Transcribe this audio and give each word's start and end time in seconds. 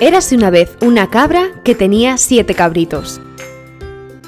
Érase 0.00 0.34
una 0.34 0.48
vez 0.48 0.78
una 0.80 1.10
cabra 1.10 1.50
que 1.62 1.74
tenía 1.74 2.16
siete 2.16 2.54
cabritos. 2.54 3.20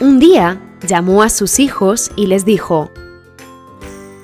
Un 0.00 0.18
día 0.18 0.60
llamó 0.86 1.22
a 1.22 1.30
sus 1.30 1.58
hijos 1.58 2.10
y 2.14 2.26
les 2.26 2.44
dijo, 2.44 2.90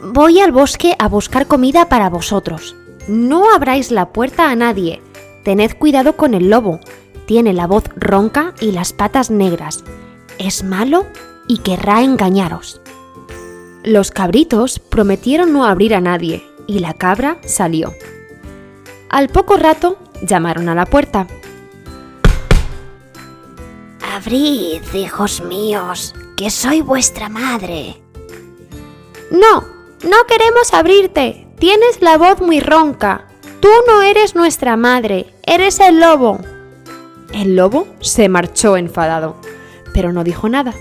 Voy 0.02 0.40
al 0.40 0.52
bosque 0.52 0.94
a 0.98 1.08
buscar 1.08 1.46
comida 1.46 1.88
para 1.88 2.10
vosotros. 2.10 2.76
No 3.08 3.50
abráis 3.50 3.90
la 3.90 4.12
puerta 4.12 4.50
a 4.50 4.56
nadie. 4.56 5.00
Tened 5.42 5.72
cuidado 5.78 6.18
con 6.18 6.34
el 6.34 6.50
lobo. 6.50 6.80
Tiene 7.24 7.54
la 7.54 7.66
voz 7.66 7.84
ronca 7.96 8.52
y 8.60 8.72
las 8.72 8.92
patas 8.92 9.30
negras. 9.30 9.84
Es 10.38 10.62
malo 10.62 11.06
y 11.48 11.58
querrá 11.58 12.02
engañaros. 12.02 12.82
Los 13.84 14.10
cabritos 14.10 14.78
prometieron 14.78 15.54
no 15.54 15.64
abrir 15.64 15.94
a 15.94 16.02
nadie 16.02 16.44
y 16.66 16.80
la 16.80 16.92
cabra 16.92 17.38
salió. 17.46 17.94
Al 19.08 19.30
poco 19.30 19.56
rato 19.56 19.96
llamaron 20.22 20.68
a 20.68 20.74
la 20.74 20.86
puerta. 20.86 21.26
Abrid, 24.18 24.82
hijos 24.94 25.40
míos, 25.42 26.12
que 26.36 26.50
soy 26.50 26.80
vuestra 26.80 27.28
madre. 27.28 28.02
No, 29.30 29.60
no 30.02 30.16
queremos 30.26 30.74
abrirte. 30.74 31.46
Tienes 31.60 32.02
la 32.02 32.18
voz 32.18 32.40
muy 32.40 32.58
ronca. 32.58 33.28
Tú 33.60 33.68
no 33.86 34.02
eres 34.02 34.34
nuestra 34.34 34.76
madre, 34.76 35.32
eres 35.46 35.78
el 35.78 36.00
lobo. 36.00 36.40
El 37.32 37.54
lobo 37.54 37.86
se 38.00 38.28
marchó 38.28 38.76
enfadado, 38.76 39.36
pero 39.94 40.12
no 40.12 40.24
dijo 40.24 40.48
nada. 40.48 40.74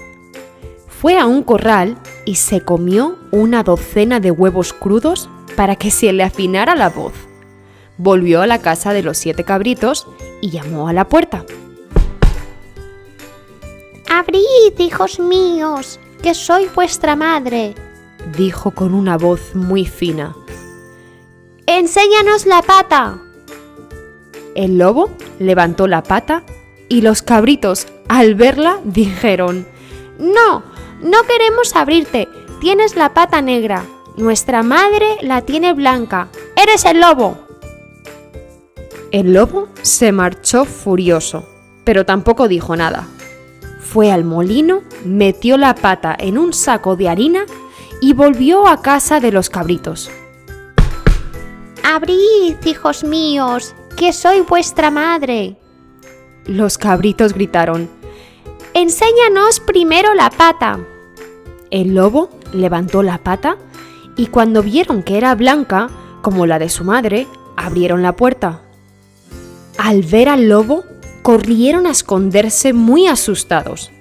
Fue 0.88 1.20
a 1.20 1.28
un 1.28 1.44
corral 1.44 1.96
y 2.26 2.36
se 2.36 2.62
comió 2.62 3.20
una 3.32 3.62
docena 3.62 4.20
de 4.20 4.32
huevos 4.32 4.74
crudos 4.74 5.30
para 5.56 5.76
que 5.76 5.92
se 5.92 6.12
le 6.12 6.24
afinara 6.24 6.76
la 6.76 6.90
voz. 6.90 7.14
Volvió 8.00 8.42
a 8.42 8.48
la 8.48 8.64
casa 8.64 8.94
de 8.94 9.04
los 9.04 9.20
siete 9.20 9.44
cabritos 9.44 10.08
y 10.42 10.50
llamó 10.50 10.88
a 10.88 10.94
la 10.94 11.08
puerta. 11.08 11.46
Abrid, 14.18 14.80
hijos 14.80 15.20
míos, 15.20 16.00
que 16.24 16.34
soy 16.34 16.68
vuestra 16.74 17.16
madre, 17.16 17.76
dijo 18.36 18.72
con 18.72 18.96
una 18.96 19.16
voz 19.16 19.54
muy 19.54 19.86
fina. 19.86 20.36
Enséñanos 21.68 22.48
la 22.48 22.64
pata. 22.64 23.22
El 24.56 24.80
lobo 24.80 25.12
levantó 25.38 25.86
la 25.86 26.02
pata 26.02 26.42
y 26.90 27.02
los 27.02 27.22
cabritos, 27.22 27.86
al 28.10 28.34
verla, 28.34 28.80
dijeron, 28.84 29.68
No, 30.18 30.64
no 31.04 31.24
queremos 31.28 31.76
abrirte, 31.76 32.28
tienes 32.60 32.96
la 32.96 33.14
pata 33.14 33.44
negra, 33.44 33.86
nuestra 34.16 34.64
madre 34.64 35.18
la 35.22 35.44
tiene 35.44 35.74
blanca, 35.74 36.30
eres 36.56 36.86
el 36.86 37.02
lobo. 37.02 37.38
El 39.12 39.34
lobo 39.34 39.68
se 39.84 40.12
marchó 40.12 40.66
furioso, 40.66 41.48
pero 41.84 42.04
tampoco 42.04 42.48
dijo 42.48 42.76
nada. 42.76 43.08
Fue 43.90 44.12
al 44.12 44.26
molino, 44.26 44.82
metió 45.06 45.58
la 45.58 45.74
pata 45.74 46.14
en 46.20 46.38
un 46.38 46.52
saco 46.52 46.98
de 46.98 47.08
harina 47.08 47.46
y 48.02 48.14
volvió 48.14 48.68
a 48.68 48.82
casa 48.82 49.22
de 49.22 49.32
los 49.32 49.50
cabritos. 49.50 50.12
Abrid, 51.84 52.58
hijos 52.66 53.06
míos, 53.06 53.76
que 53.96 54.12
soy 54.12 54.42
vuestra 54.42 54.92
madre. 54.92 55.56
Los 56.46 56.78
cabritos 56.78 57.34
gritaron, 57.34 57.90
Enséñanos 58.74 59.62
primero 59.62 60.14
la 60.14 60.30
pata. 60.32 60.80
El 61.72 61.96
lobo 61.96 62.30
levantó 62.52 63.04
la 63.04 63.20
pata 63.20 63.58
y 64.18 64.28
cuando 64.28 64.62
vieron 64.64 65.02
que 65.02 65.18
era 65.18 65.34
blanca, 65.34 65.88
como 66.22 66.46
la 66.46 66.60
de 66.60 66.68
su 66.68 66.84
madre, 66.84 67.26
abrieron 67.56 68.04
la 68.04 68.18
puerta. 68.18 68.64
Al 69.78 70.04
ver 70.04 70.28
al 70.28 70.50
lobo, 70.50 70.84
corrieron 71.28 71.88
a 71.88 71.92
esconderse 71.92 72.72
muy 72.72 73.06
asustados. 73.08 73.92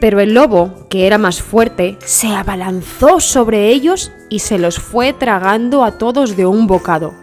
Pero 0.00 0.20
el 0.20 0.34
lobo, 0.34 0.86
que 0.90 1.06
era 1.06 1.16
más 1.16 1.40
fuerte, 1.40 1.96
se 2.04 2.26
abalanzó 2.28 3.20
sobre 3.20 3.70
ellos 3.70 4.12
y 4.28 4.40
se 4.40 4.58
los 4.58 4.78
fue 4.78 5.14
tragando 5.14 5.82
a 5.82 5.92
todos 5.92 6.36
de 6.36 6.44
un 6.44 6.66
bocado. 6.66 7.14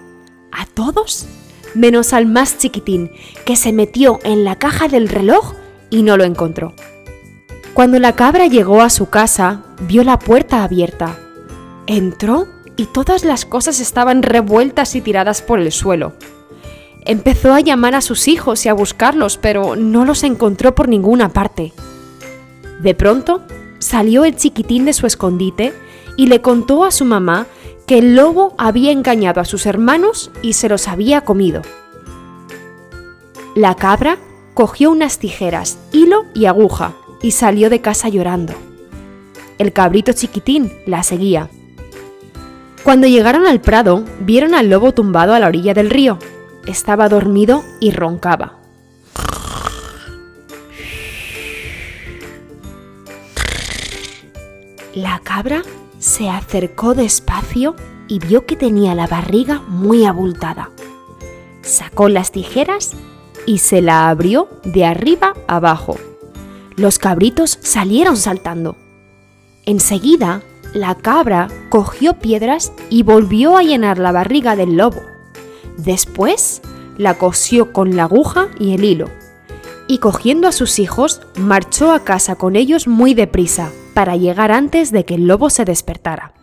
¿A 0.51 0.65
todos? 0.65 1.27
Menos 1.75 2.11
al 2.11 2.25
más 2.25 2.57
chiquitín, 2.57 3.11
que 3.45 3.55
se 3.55 3.71
metió 3.71 4.19
en 4.23 4.45
la 4.45 4.55
caja 4.55 4.87
del 4.87 5.07
reloj 5.07 5.53
y 5.91 6.01
no 6.01 6.17
lo 6.17 6.23
encontró. 6.23 6.73
Cuando 7.75 7.99
la 7.99 8.13
cabra 8.15 8.47
llegó 8.47 8.81
a 8.81 8.89
su 8.89 9.11
casa, 9.11 9.61
vio 9.81 10.03
la 10.03 10.17
puerta 10.17 10.63
abierta. 10.63 11.19
Entró 11.85 12.47
y 12.77 12.87
todas 12.87 13.23
las 13.23 13.45
cosas 13.45 13.79
estaban 13.79 14.23
revueltas 14.23 14.95
y 14.95 15.01
tiradas 15.01 15.43
por 15.43 15.59
el 15.59 15.71
suelo. 15.71 16.13
Empezó 17.05 17.53
a 17.53 17.59
llamar 17.59 17.93
a 17.93 18.01
sus 18.01 18.27
hijos 18.27 18.65
y 18.65 18.69
a 18.69 18.73
buscarlos, 18.73 19.37
pero 19.37 19.75
no 19.75 20.05
los 20.05 20.23
encontró 20.23 20.73
por 20.73 20.89
ninguna 20.89 21.29
parte. 21.29 21.71
De 22.81 22.95
pronto 22.95 23.43
salió 23.79 24.25
el 24.25 24.35
chiquitín 24.35 24.85
de 24.85 24.93
su 24.93 25.05
escondite 25.05 25.73
y 26.17 26.27
le 26.27 26.41
contó 26.41 26.83
a 26.83 26.91
su 26.91 27.05
mamá 27.05 27.45
que 27.85 27.99
el 27.99 28.15
lobo 28.15 28.55
había 28.57 28.91
engañado 28.91 29.39
a 29.39 29.45
sus 29.45 29.67
hermanos 29.67 30.31
y 30.41 30.53
se 30.53 30.67
los 30.67 30.87
había 30.87 31.21
comido. 31.21 31.61
La 33.53 33.75
cabra 33.75 34.17
cogió 34.55 34.89
unas 34.89 35.19
tijeras, 35.19 35.77
hilo 35.91 36.25
y 36.33 36.45
aguja 36.45 36.95
y 37.21 37.31
salió 37.31 37.69
de 37.69 37.81
casa 37.81 38.09
llorando. 38.09 38.53
El 39.59 39.71
cabrito 39.71 40.11
chiquitín 40.13 40.73
la 40.87 41.03
seguía. 41.03 41.49
Cuando 42.83 43.07
llegaron 43.07 43.45
al 43.45 43.61
prado, 43.61 44.03
vieron 44.19 44.53
al 44.55 44.69
lobo 44.69 44.91
tumbado 44.91 45.33
a 45.33 45.39
la 45.39 45.47
orilla 45.47 45.73
del 45.73 45.89
río. 45.89 46.19
Estaba 46.65 47.09
dormido 47.09 47.63
y 47.79 47.91
roncaba. 47.91 48.59
La 54.93 55.19
cabra 55.19 55.61
se 55.99 56.29
acercó 56.29 56.93
despacio 56.93 57.75
y 58.07 58.19
vio 58.19 58.45
que 58.45 58.55
tenía 58.55 58.95
la 58.95 59.07
barriga 59.07 59.61
muy 59.67 60.05
abultada. 60.05 60.71
Sacó 61.61 62.09
las 62.09 62.31
tijeras 62.31 62.93
y 63.45 63.57
se 63.57 63.81
la 63.81 64.09
abrió 64.09 64.47
de 64.63 64.85
arriba 64.85 65.33
abajo. 65.47 65.97
Los 66.77 66.99
cabritos 66.99 67.59
salieron 67.61 68.17
saltando. 68.17 68.77
Enseguida, 69.65 70.41
la 70.73 70.95
cabra 70.95 71.47
cogió 71.69 72.19
piedras 72.19 72.71
y 72.89 73.03
volvió 73.03 73.57
a 73.57 73.63
llenar 73.63 73.97
la 73.97 74.11
barriga 74.11 74.55
del 74.55 74.77
lobo. 74.77 75.01
Después, 75.77 76.61
la 76.97 77.17
cosió 77.17 77.73
con 77.73 77.95
la 77.95 78.03
aguja 78.03 78.47
y 78.59 78.73
el 78.73 78.83
hilo. 78.83 79.09
Y 79.87 79.99
cogiendo 79.99 80.47
a 80.47 80.51
sus 80.51 80.79
hijos, 80.79 81.21
marchó 81.37 81.91
a 81.91 82.03
casa 82.03 82.35
con 82.35 82.55
ellos 82.55 82.87
muy 82.87 83.13
deprisa 83.13 83.71
para 83.93 84.15
llegar 84.15 84.51
antes 84.51 84.91
de 84.91 85.05
que 85.05 85.15
el 85.15 85.27
lobo 85.27 85.49
se 85.49 85.65
despertara. 85.65 86.33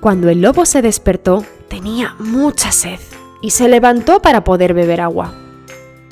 Cuando 0.00 0.28
el 0.30 0.40
lobo 0.40 0.64
se 0.64 0.82
despertó, 0.82 1.44
tenía 1.68 2.14
mucha 2.18 2.72
sed 2.72 3.00
y 3.42 3.50
se 3.50 3.68
levantó 3.68 4.22
para 4.22 4.44
poder 4.44 4.72
beber 4.72 5.00
agua. 5.00 5.34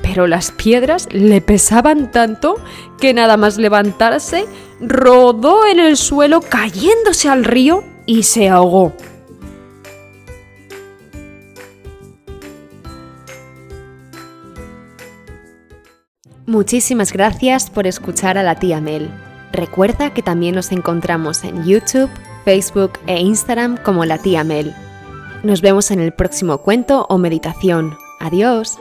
Pero 0.03 0.27
las 0.27 0.51
piedras 0.51 1.09
le 1.11 1.41
pesaban 1.41 2.11
tanto 2.11 2.57
que 3.01 3.15
nada 3.15 3.37
más 3.37 3.59
levantarse, 3.59 4.47
rodó 4.81 5.67
en 5.67 5.81
el 5.81 5.97
suelo 5.97 6.41
cayéndose 6.41 7.29
al 7.29 7.45
río 7.45 7.85
y 8.07 8.25
se 8.25 8.49
ahogó. 8.49 8.93
Muchísimas 16.49 17.13
gracias 17.13 17.69
por 17.69 17.87
escuchar 17.87 18.39
a 18.39 18.43
la 18.43 18.55
tía 18.55 18.81
Mel. 18.81 19.11
Recuerda 19.53 20.15
que 20.15 20.23
también 20.23 20.55
nos 20.55 20.73
encontramos 20.73 21.45
en 21.45 21.63
YouTube, 21.67 22.09
Facebook 22.47 22.93
e 23.07 23.21
Instagram 23.21 23.77
como 23.77 24.07
la 24.07 24.17
tía 24.17 24.45
Mel. 24.45 24.75
Nos 25.43 25.61
vemos 25.61 25.91
en 25.91 26.01
el 26.01 26.13
próximo 26.13 26.57
cuento 26.57 27.05
o 27.11 27.19
meditación. 27.19 27.99
Adiós. 28.19 28.79